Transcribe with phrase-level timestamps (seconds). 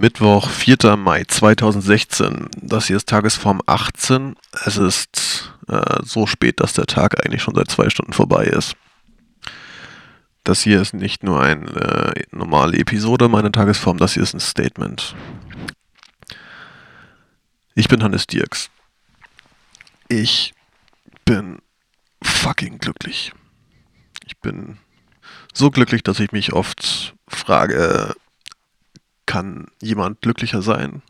[0.00, 0.96] Mittwoch, 4.
[0.96, 2.48] Mai 2016.
[2.62, 4.34] Das hier ist Tagesform 18.
[4.64, 8.76] Es ist äh, so spät, dass der Tag eigentlich schon seit zwei Stunden vorbei ist.
[10.42, 14.40] Das hier ist nicht nur eine äh, normale Episode meiner Tagesform, das hier ist ein
[14.40, 15.14] Statement.
[17.74, 18.70] Ich bin Hannes Dirks.
[20.08, 20.54] Ich
[21.26, 21.58] bin
[22.22, 23.32] fucking glücklich.
[24.24, 24.78] Ich bin
[25.52, 28.14] so glücklich, dass ich mich oft frage,
[29.30, 31.02] kann jemand glücklicher sein?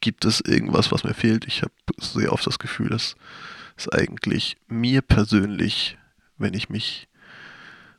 [0.00, 1.44] Gibt es irgendwas, was mir fehlt?
[1.46, 3.14] Ich habe sehr oft das Gefühl, dass
[3.76, 5.98] es eigentlich mir persönlich,
[6.38, 7.08] wenn ich mich,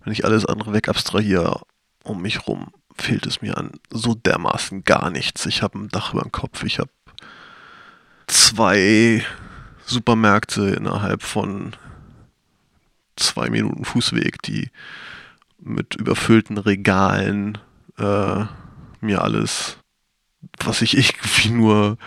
[0.04, 1.62] wenn ich alles andere weg abstrahiere
[2.04, 5.46] um mich rum, fehlt es mir an so dermaßen gar nichts.
[5.46, 6.90] Ich habe ein Dach über dem Kopf, ich habe
[8.26, 9.24] zwei
[9.86, 11.76] Supermärkte innerhalb von
[13.16, 14.72] zwei Minuten Fußweg, die
[15.60, 17.60] mit überfüllten Regalen
[18.00, 18.46] äh,
[19.02, 19.78] mir alles,
[20.60, 21.98] was ich irgendwie nur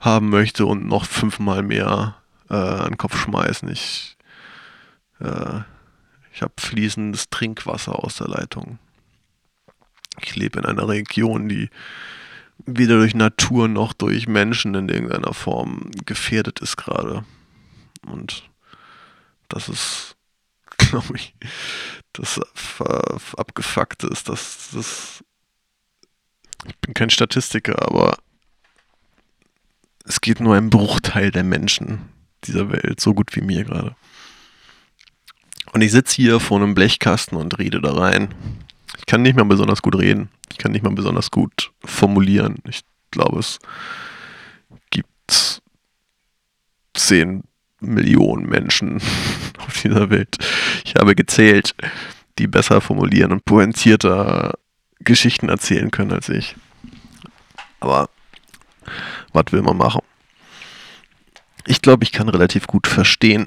[0.00, 2.16] haben möchte und noch fünfmal mehr
[2.50, 3.68] äh, an den Kopf schmeißen.
[3.70, 4.16] Ich,
[5.20, 5.60] äh,
[6.32, 8.78] ich habe fließendes Trinkwasser aus der Leitung.
[10.20, 11.70] Ich lebe in einer Region, die
[12.66, 17.24] weder durch Natur noch durch Menschen in irgendeiner Form gefährdet ist gerade.
[18.06, 18.48] Und
[19.48, 20.16] das ist,
[20.78, 21.34] glaube ich,
[22.12, 22.40] das
[23.36, 25.24] abgefuckt ist, dass das
[26.66, 28.16] ich bin kein Statistiker, aber
[30.04, 32.08] es geht nur ein Bruchteil der Menschen
[32.44, 33.96] dieser Welt, so gut wie mir gerade.
[35.72, 38.34] Und ich sitze hier vor einem Blechkasten und rede da rein.
[38.98, 40.28] Ich kann nicht mehr besonders gut reden.
[40.52, 42.58] Ich kann nicht mal besonders gut formulieren.
[42.68, 43.58] Ich glaube, es
[44.90, 45.62] gibt
[46.94, 47.42] 10
[47.80, 49.00] Millionen Menschen
[49.58, 50.36] auf dieser Welt.
[50.84, 51.74] Ich habe gezählt,
[52.38, 54.54] die besser formulieren und pointierter
[55.00, 56.56] Geschichten erzählen können als ich.
[57.80, 58.08] Aber
[59.32, 60.02] was will man machen?
[61.66, 63.46] Ich glaube, ich kann relativ gut verstehen.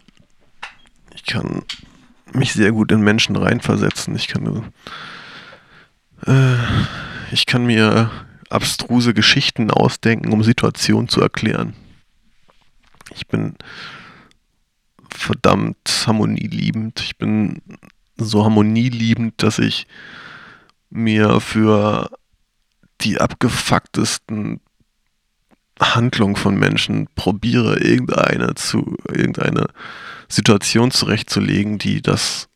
[1.13, 1.63] Ich kann
[2.33, 4.15] mich sehr gut in Menschen reinversetzen.
[4.15, 4.71] Ich kann,
[6.25, 6.55] äh,
[7.31, 8.11] ich kann mir
[8.49, 11.73] abstruse Geschichten ausdenken, um Situationen zu erklären.
[13.15, 13.55] Ich bin
[15.09, 16.99] verdammt harmonieliebend.
[17.01, 17.61] Ich bin
[18.17, 19.87] so harmonieliebend, dass ich
[20.89, 22.09] mir für
[23.01, 24.61] die abgefucktesten
[25.79, 29.67] Handlungen von Menschen probiere, irgendeine zu, irgendeine
[30.27, 32.49] Situation zurechtzulegen, die das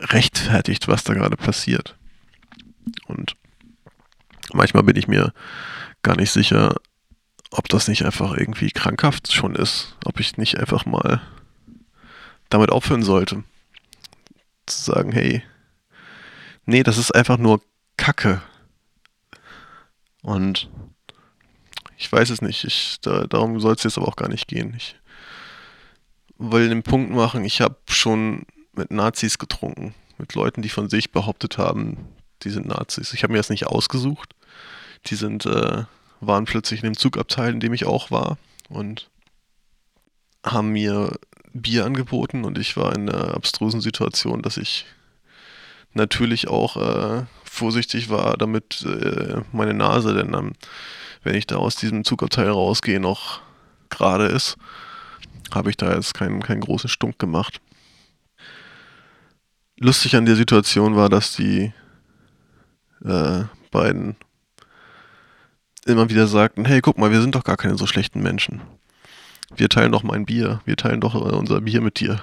[0.00, 1.96] rechtfertigt, was da gerade passiert.
[3.06, 3.36] Und
[4.52, 5.32] manchmal bin ich mir
[6.02, 6.74] gar nicht sicher,
[7.50, 11.20] ob das nicht einfach irgendwie krankhaft schon ist, ob ich nicht einfach mal
[12.48, 13.44] damit aufhören sollte.
[14.66, 15.42] Zu sagen, hey,
[16.66, 17.60] nee, das ist einfach nur
[17.96, 18.42] Kacke.
[20.22, 20.68] Und
[21.96, 22.64] ich weiß es nicht.
[22.64, 24.74] Ich, da, darum soll es jetzt aber auch gar nicht gehen.
[24.76, 24.96] Ich
[26.38, 29.94] will den Punkt machen, ich habe schon mit Nazis getrunken.
[30.18, 32.08] Mit Leuten, die von sich behauptet haben,
[32.42, 33.12] die sind Nazis.
[33.12, 34.34] Ich habe mir das nicht ausgesucht.
[35.06, 35.84] Die sind, äh,
[36.20, 38.38] waren plötzlich in dem Zugabteil, in dem ich auch war.
[38.68, 39.10] Und
[40.44, 41.18] haben mir
[41.52, 44.84] Bier angeboten und ich war in einer abstrusen Situation, dass ich
[45.94, 50.52] natürlich auch äh, vorsichtig war, damit äh, meine Nase denn dann,
[51.22, 53.40] wenn ich da aus diesem Zugabteil rausgehe, noch
[53.90, 54.56] gerade ist,
[55.52, 57.60] habe ich da jetzt keinen, keinen großen Stunk gemacht.
[59.78, 61.72] Lustig an der Situation war, dass die
[63.04, 64.16] äh, beiden
[65.86, 68.62] immer wieder sagten, hey, guck mal, wir sind doch gar keine so schlechten Menschen.
[69.54, 72.20] Wir teilen doch mein Bier, wir teilen doch unser Bier mit dir.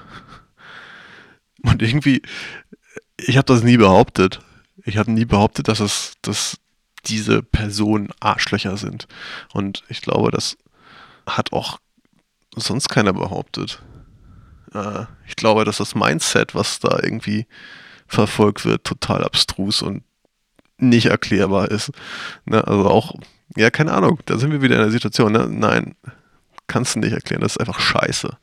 [1.63, 2.21] Und irgendwie
[3.27, 4.39] ich habe das nie behauptet.
[4.83, 6.57] Ich habe nie behauptet, dass es, dass
[7.05, 9.07] diese Personen Arschlöcher sind.
[9.53, 10.57] Und ich glaube, das
[11.25, 11.79] hat auch
[12.55, 13.81] sonst keiner behauptet.
[14.73, 17.47] Äh, ich glaube, dass das Mindset, was da irgendwie
[18.07, 20.03] verfolgt wird, total abstrus und
[20.77, 21.91] nicht erklärbar ist.
[22.45, 22.65] Ne?
[22.67, 23.15] Also auch,
[23.55, 25.31] ja, keine Ahnung, da sind wir wieder in der Situation.
[25.31, 25.47] Ne?
[25.49, 25.95] Nein,
[26.67, 28.37] kannst du nicht erklären, das ist einfach scheiße.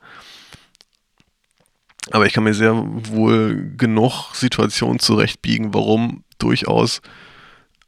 [2.11, 7.01] Aber ich kann mir sehr wohl genug Situationen zurechtbiegen, warum durchaus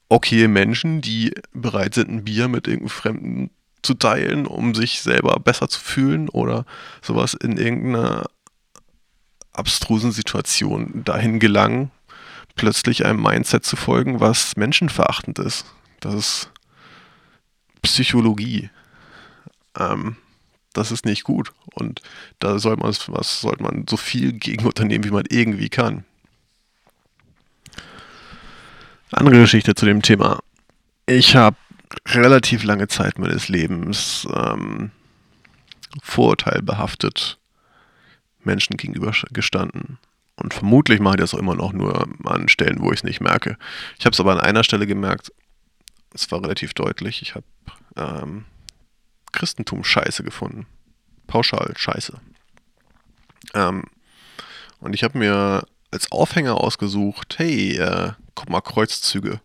[0.10, 3.50] okay Menschen, die bereit sind, ein Bier mit irgendeinem Fremden
[3.82, 6.66] zu teilen, um sich selber besser zu fühlen oder
[7.02, 8.26] sowas in irgendeiner
[9.54, 11.92] abstrusen Situation dahin gelangen,
[12.56, 15.66] plötzlich einem Mindset zu folgen, was menschenverachtend ist.
[16.00, 16.52] Das ist
[17.82, 18.70] Psychologie.
[19.78, 20.16] Ähm,
[20.74, 21.52] das ist nicht gut.
[21.74, 22.02] Und
[22.40, 26.06] da soll man, was sollte man so viel gegen unternehmen, wie man irgendwie kann.
[29.12, 30.40] Andere Geschichte zu dem Thema.
[31.06, 31.58] ich habe
[32.08, 34.92] relativ lange Zeit meines Lebens ähm,
[36.02, 37.38] vorurteilbehaftet
[38.44, 39.98] Menschen gegenüber gestanden.
[40.36, 43.22] Und vermutlich mache ich das auch immer noch nur an Stellen, wo ich es nicht
[43.22, 43.58] merke.
[44.00, 45.32] Ich habe es aber an einer Stelle gemerkt,
[46.14, 47.46] es war relativ deutlich, ich habe
[47.96, 48.46] ähm,
[49.32, 50.66] Christentum scheiße gefunden.
[51.28, 52.20] Pauschal scheiße.
[53.54, 53.84] Ähm,
[54.80, 59.42] und ich habe mir als Aufhänger ausgesucht, hey, äh, guck mal, Kreuzzüge.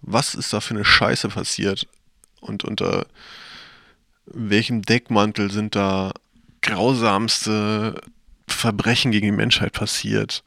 [0.00, 1.86] Was ist da für eine Scheiße passiert?
[2.40, 3.06] Und unter
[4.26, 6.12] welchem Deckmantel sind da
[6.62, 8.00] grausamste
[8.46, 10.42] Verbrechen gegen die Menschheit passiert?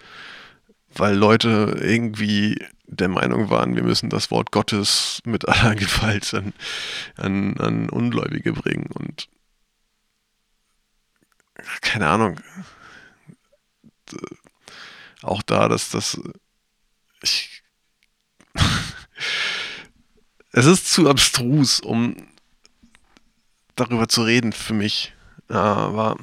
[0.98, 6.54] Weil Leute irgendwie der Meinung waren, wir müssen das Wort Gottes mit aller Gewalt an,
[7.16, 8.88] an, an Ungläubige bringen.
[8.94, 9.30] Und
[11.82, 12.40] keine Ahnung,
[15.22, 16.20] auch da, dass das
[17.22, 17.64] ich,
[20.52, 22.16] es ist zu abstrus, um
[23.76, 25.14] darüber zu reden für mich.
[25.48, 26.18] Aber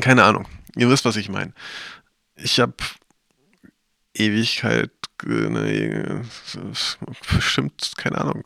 [0.00, 0.48] keine Ahnung.
[0.76, 1.52] Ihr wisst, was ich meine.
[2.34, 2.74] Ich habe
[4.18, 4.90] Ewigkeit,
[5.24, 6.22] ne,
[7.34, 8.44] bestimmt, keine Ahnung,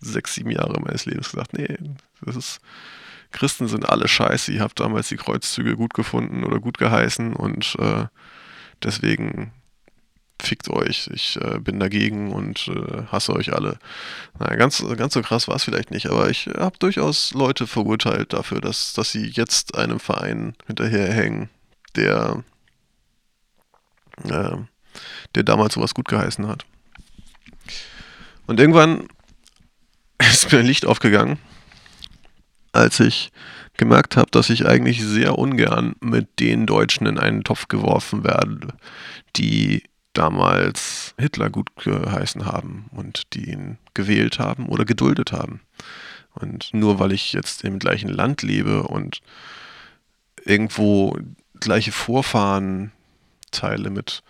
[0.00, 1.76] sechs, sieben Jahre meines Lebens gesagt, nee,
[2.22, 2.60] das ist
[3.30, 4.52] Christen sind alle scheiße.
[4.52, 8.06] Ihr habt damals die Kreuzzüge gut gefunden oder gut geheißen und äh,
[8.82, 9.52] deswegen
[10.40, 11.10] fickt euch.
[11.12, 13.78] Ich äh, bin dagegen und äh, hasse euch alle.
[14.38, 18.32] Naja, ganz, ganz so krass war es vielleicht nicht, aber ich habe durchaus Leute verurteilt
[18.32, 21.50] dafür, dass, dass sie jetzt einem Verein hinterherhängen,
[21.96, 22.44] der,
[24.24, 24.56] äh,
[25.34, 26.64] der damals sowas gut geheißen hat.
[28.46, 29.08] Und irgendwann
[30.18, 31.38] ist mir ein Licht aufgegangen
[32.72, 33.30] als ich
[33.76, 38.74] gemerkt habe, dass ich eigentlich sehr ungern mit den Deutschen in einen Topf geworfen werde,
[39.36, 45.60] die damals Hitler gut geheißen haben und die ihn gewählt haben oder geduldet haben.
[46.34, 49.20] Und nur weil ich jetzt im gleichen Land lebe und
[50.44, 51.16] irgendwo
[51.60, 52.92] gleiche Vorfahren
[53.50, 54.22] teile mit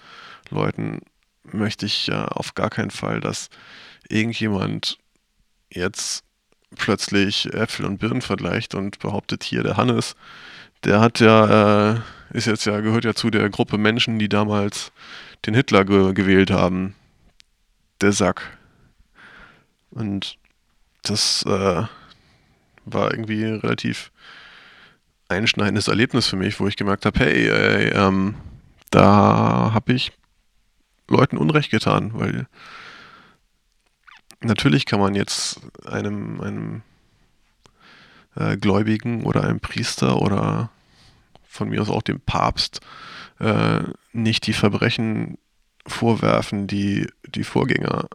[0.50, 1.00] Leuten,
[1.44, 3.48] möchte ich ja auf gar keinen Fall, dass
[4.08, 4.98] irgendjemand
[5.70, 6.24] jetzt
[6.76, 10.16] plötzlich Äpfel und Birnen vergleicht und behauptet hier, der Hannes,
[10.84, 12.00] der hat ja, äh,
[12.30, 14.92] ist jetzt ja, gehört ja zu der Gruppe Menschen, die damals
[15.46, 16.94] den Hitler ge gewählt haben.
[18.00, 18.56] Der Sack.
[19.90, 20.38] Und
[21.02, 21.82] das äh,
[22.84, 24.12] war irgendwie ein relativ
[25.28, 28.34] einschneidendes Erlebnis für mich, wo ich gemerkt habe, hey, ey, ähm,
[28.90, 30.12] da habe ich
[31.08, 32.46] Leuten Unrecht getan, weil
[34.40, 36.82] natürlich kann man jetzt einem, einem
[38.36, 40.70] äh, Gläubigen oder einem Priester oder
[41.44, 42.80] von mir aus auch dem Papst
[43.40, 43.80] äh,
[44.12, 45.38] nicht die Verbrechen
[45.86, 48.08] vorwerfen, die die Vorgänger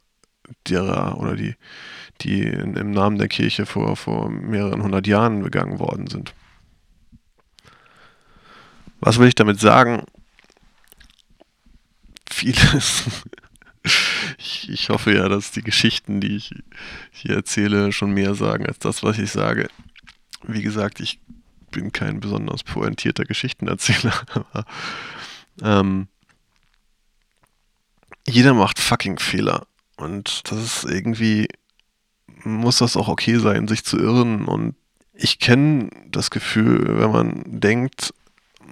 [0.67, 1.55] derer oder die,
[2.21, 6.33] die in, im Namen der Kirche vor, vor mehreren hundert Jahren begangen worden sind.
[8.99, 10.03] Was will ich damit sagen?
[12.33, 13.03] Vieles
[14.37, 16.53] ich, ich hoffe ja, dass die Geschichten, die ich
[17.11, 19.69] hier erzähle, schon mehr sagen als das, was ich sage.
[20.43, 21.19] Wie gesagt, ich
[21.71, 24.65] bin kein besonders pointierter Geschichtenerzähler, aber
[25.61, 26.07] ähm,
[28.27, 29.67] jeder macht fucking Fehler.
[29.97, 31.47] Und das ist irgendwie,
[32.43, 34.45] muss das auch okay sein, sich zu irren.
[34.45, 34.75] Und
[35.13, 38.13] ich kenne das Gefühl, wenn man denkt,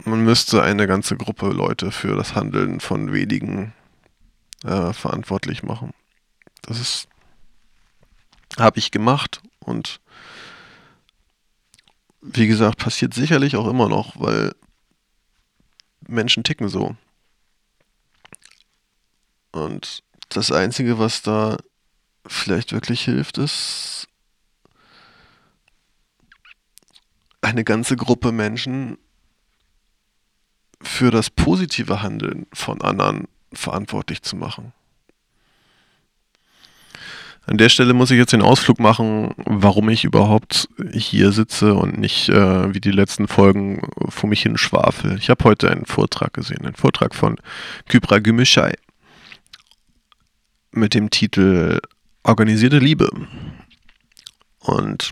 [0.05, 3.73] man müsste eine ganze Gruppe Leute für das Handeln von wenigen
[4.63, 5.93] äh, verantwortlich machen.
[6.61, 7.07] Das ist,
[8.57, 9.99] habe ich gemacht und
[12.21, 14.53] wie gesagt, passiert sicherlich auch immer noch, weil
[16.07, 16.95] Menschen ticken so.
[19.51, 21.57] Und das Einzige, was da
[22.27, 24.07] vielleicht wirklich hilft, ist
[27.41, 28.97] eine ganze Gruppe Menschen
[30.83, 34.73] für das positive Handeln von anderen verantwortlich zu machen.
[37.47, 41.97] An der Stelle muss ich jetzt den Ausflug machen, warum ich überhaupt hier sitze und
[41.97, 45.17] nicht äh, wie die letzten Folgen vor mich hin schwafel.
[45.17, 47.37] Ich habe heute einen Vortrag gesehen, einen Vortrag von
[47.89, 48.73] Kybra Gümüşay
[50.71, 51.79] mit dem Titel
[52.23, 53.09] Organisierte Liebe.
[54.59, 55.09] Und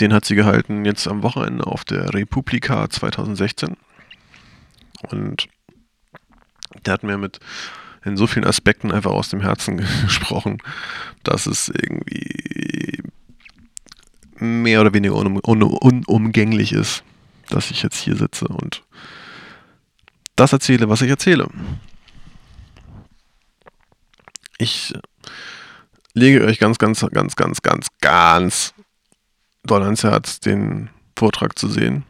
[0.00, 3.76] den hat sie gehalten jetzt am Wochenende auf der Republika 2016.
[5.08, 5.48] Und
[6.84, 7.40] der hat mir mit
[8.04, 10.58] in so vielen Aspekten einfach aus dem Herzen gesprochen,
[11.22, 13.02] dass es irgendwie
[14.36, 17.04] mehr oder weniger un un unumgänglich ist,
[17.48, 18.82] dass ich jetzt hier sitze und
[20.34, 21.48] das erzähle, was ich erzähle.
[24.58, 24.92] Ich
[26.14, 28.74] lege euch ganz, ganz, ganz, ganz, ganz, ganz
[29.64, 32.04] doll ans Herz, den Vortrag zu sehen.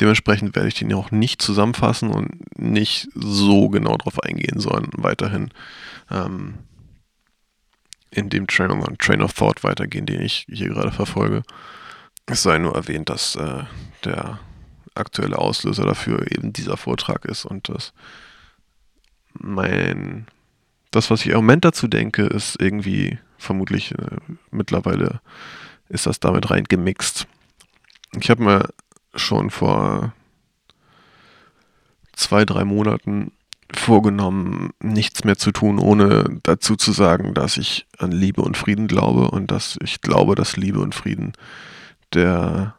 [0.00, 5.50] Dementsprechend werde ich den auch nicht zusammenfassen und nicht so genau darauf eingehen, sondern weiterhin
[6.10, 6.54] ähm,
[8.10, 11.42] in dem Train, Train of Thought weitergehen, den ich hier gerade verfolge.
[12.26, 13.64] Es sei nur erwähnt, dass äh,
[14.04, 14.40] der
[14.94, 17.92] aktuelle Auslöser dafür eben dieser Vortrag ist und dass
[19.34, 20.26] mein
[20.94, 24.16] das, was ich im Moment dazu denke, ist irgendwie vermutlich äh,
[24.52, 25.20] mittlerweile
[25.94, 27.26] ist das damit rein gemixt.
[28.20, 28.68] Ich habe mir
[29.14, 30.12] schon vor
[32.12, 33.32] zwei, drei Monaten
[33.72, 38.88] vorgenommen, nichts mehr zu tun, ohne dazu zu sagen, dass ich an Liebe und Frieden
[38.88, 41.32] glaube und dass ich glaube, dass Liebe und Frieden
[42.12, 42.76] der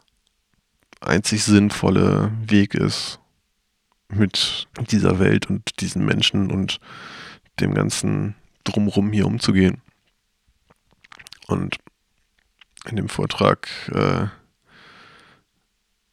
[1.00, 3.18] einzig sinnvolle Weg ist,
[4.08, 6.80] mit dieser Welt und diesen Menschen und
[7.60, 9.82] dem ganzen Drumrum hier umzugehen.
[11.46, 11.76] Und
[12.88, 14.26] in dem Vortrag äh,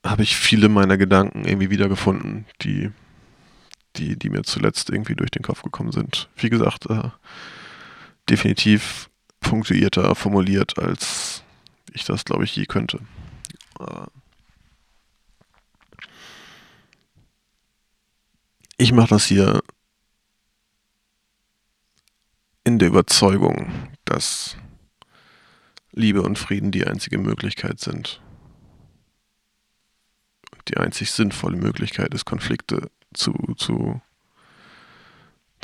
[0.06, 2.92] habe ich viele meiner Gedanken irgendwie wiedergefunden, die,
[3.96, 6.30] die, die mir zuletzt irgendwie durch den Kopf gekommen sind.
[6.36, 7.10] Wie gesagt, äh,
[8.30, 11.44] definitiv punktuierter formuliert, als
[11.94, 13.00] ich das, glaube ich, je könnte.
[13.80, 14.08] Äh,
[18.77, 19.62] ich mache das hier
[22.63, 23.72] in der Überzeugung,
[24.06, 24.58] dass
[25.93, 28.21] Liebe und Frieden die einzige Möglichkeit sind.
[30.67, 34.01] Die einzig sinnvolle Möglichkeit ist, Konflikte zu, zu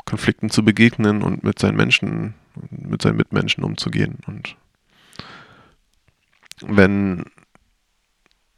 [0.05, 2.35] Konflikten zu begegnen und mit seinen Menschen,
[2.69, 4.19] mit seinen Mitmenschen umzugehen.
[4.27, 4.55] Und
[6.61, 7.25] wenn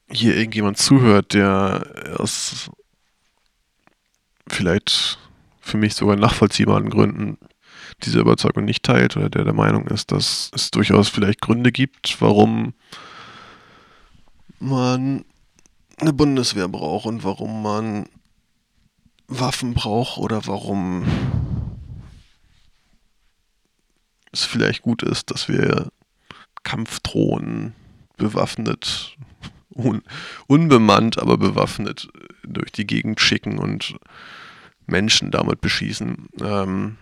[0.09, 2.69] hier irgendjemand zuhört, der aus
[4.47, 5.19] vielleicht
[5.61, 7.37] für mich sogar nachvollziehbaren Gründen
[8.05, 12.21] diese Überzeugung nicht teilt oder der der Meinung ist, dass es durchaus vielleicht Gründe gibt,
[12.21, 12.73] warum
[14.59, 15.25] man
[15.97, 18.07] eine Bundeswehr braucht und warum man
[19.27, 21.05] Waffen braucht oder warum
[24.31, 25.91] es vielleicht gut ist, dass wir
[26.63, 27.73] Kampfdrohnen
[28.17, 29.17] bewaffnet,
[29.73, 30.03] un
[30.47, 32.09] unbemannt, aber bewaffnet
[32.43, 33.95] durch die Gegend schicken und
[34.85, 36.27] Menschen damit beschießen.
[36.41, 36.97] Ähm,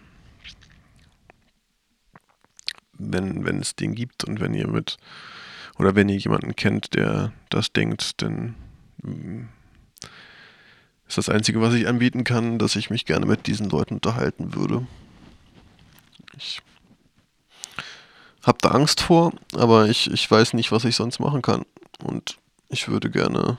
[2.99, 4.97] wenn, wenn es den gibt und wenn ihr mit
[5.77, 8.55] oder wenn ihr jemanden kennt, der das denkt, dann
[9.01, 9.47] mm,
[11.07, 14.53] ist das Einzige, was ich anbieten kann, dass ich mich gerne mit diesen Leuten unterhalten
[14.53, 14.85] würde.
[16.37, 16.61] Ich
[18.43, 21.65] habe da Angst vor, aber ich, ich weiß nicht, was ich sonst machen kann.
[22.03, 22.37] Und
[22.69, 23.57] ich würde gerne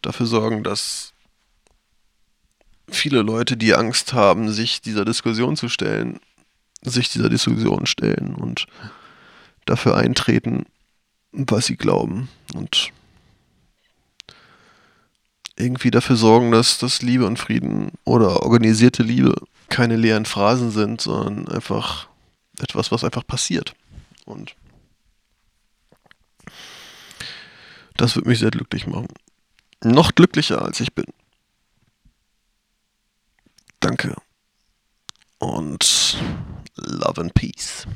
[0.00, 1.12] dafür sorgen, dass
[2.88, 6.20] viele Leute, die Angst haben, sich dieser Diskussion zu stellen,
[6.84, 8.66] sich dieser Diskussion stellen und
[9.64, 10.66] dafür eintreten,
[11.32, 12.92] was sie glauben und
[15.56, 19.34] irgendwie dafür sorgen, dass, dass Liebe und Frieden oder organisierte Liebe
[19.68, 22.08] keine leeren Phrasen sind, sondern einfach
[22.60, 23.74] etwas, was einfach passiert.
[24.24, 24.56] Und
[27.96, 29.08] das wird mich sehr glücklich machen.
[29.82, 31.06] Noch glücklicher als ich bin.
[33.80, 34.16] Danke.
[35.44, 36.16] Und
[36.76, 37.86] Love and Peace.